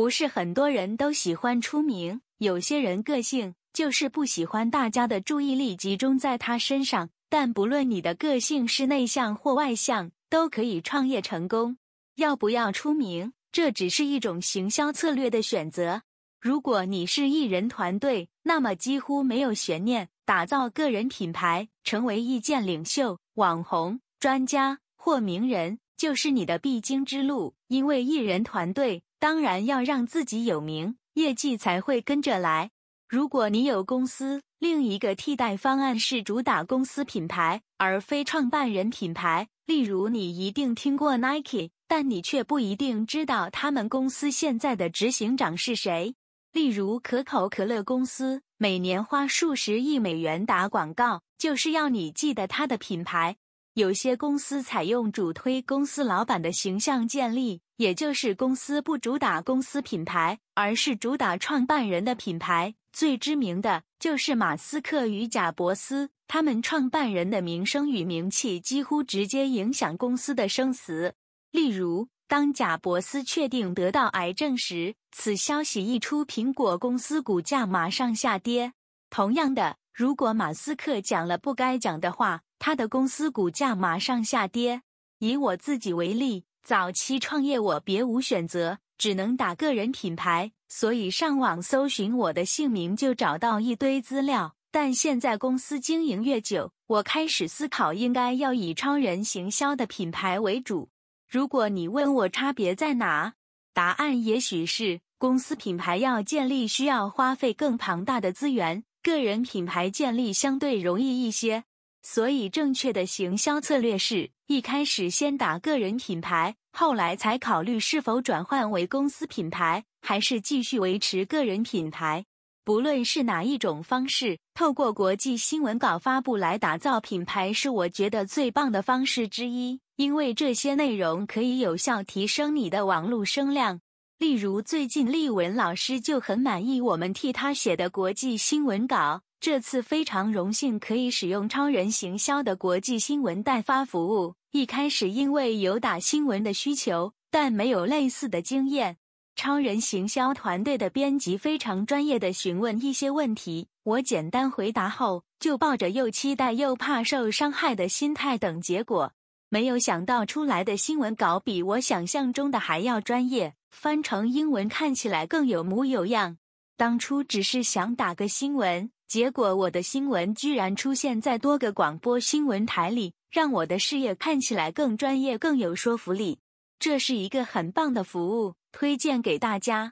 [0.00, 7.10] 不是很多人都喜欢出名，有些人个性就是不喜欢大家的注意力集中在他身上。
[7.28, 11.76] 但不论你的个性是内向或外向，都可以创业成功。
[12.14, 16.00] 要不要出名，这只是一种行销策略的选择。
[16.40, 27.52] 如果你是艺人团队，那么几乎没有悬念，打造个人品牌，成为意见领袖、网红、专家或名人，就是你的必经之路。
[27.68, 29.02] 因为艺人团队。
[29.18, 32.70] 当然要让自己有名，业绩才会跟着来。
[33.06, 39.48] 如果你有公司，另一个替代方案是主打公司品牌，而非创办人品牌。
[39.66, 46.14] 例如，你一定听过 Nike，但你却不一定知道他们公司现在的执行长是谁。
[46.54, 53.36] 例如，可口可乐公司每年花数十亿美元打广告，就是要你记得它的品牌。
[53.80, 57.62] 有些公司采用主推公司老板的形象建立。
[57.76, 62.74] 也就是公司不主打公司品牌，而是主打创办人的品牌。
[62.92, 71.14] 最知名的就是马斯克与贾伯斯，他们创办人的名声与名气几乎直接影响公司的生死。
[71.52, 78.74] 例如，当贾伯斯确定得到癌症时，此消息一出，苹果公司股价马上下跌。
[79.08, 84.82] 同样的，如果马斯克讲了不该讲的话，他的公司股价马上下跌。
[85.18, 86.44] 以我自己为例。
[86.62, 94.54] 早期创业，我别无选择，只能打个人品牌，所以上网搜寻我的姓名就找到一堆资料。
[94.70, 100.90] 但现在公司经营越久，我开始思考应该要以超人行销的品牌为主。
[101.26, 103.32] 如果你问我差别在哪，
[103.72, 111.64] 答案也许是公司品牌要建立需要花费更庞大的资源，个人品牌建立相对容易一些。
[112.02, 122.24] 所以，正确的行销策略是一开始先打个人品牌，后来才考虑是否转换为公司品牌，还是继续维持个人品牌。
[122.64, 133.80] 不论是哪一种方式，透过国际新闻稿发布来打造品牌，是我觉得最棒的方式之一，因为这些内容可以有效提升你的网络声量。
[134.18, 139.22] 例如，最近立文老师就很满意我们替他写的国际新闻稿。
[139.40, 144.34] 这次非常荣幸可以使用超人行销的国际新闻代发服务。
[144.50, 148.98] 一开始因为有打新闻的需求，但没有类似的经验。
[149.34, 159.14] 超人行销团队的编辑非常专业的询问一些问题，我简单回答后，就抱着又期待又怕受伤害的心态等结果。
[159.48, 166.36] 没有想到出来的新闻稿比我想象中的还要专业，翻成英文看起来更有模有样。
[166.76, 168.90] 当初只是想打个新闻。
[169.10, 176.38] 结果，我的新闻居然出现在多个广播新闻台里，让我的事业看起来更专业、更有说服力。
[176.78, 179.88] 这是一个很棒的服务，推荐给大家。